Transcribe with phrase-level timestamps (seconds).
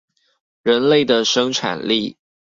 [0.63, 2.17] 人類的生產力